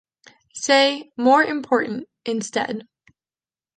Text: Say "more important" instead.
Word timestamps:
Say 0.55 1.11
"more 1.15 1.43
important" 1.43 2.09
instead. 2.25 2.87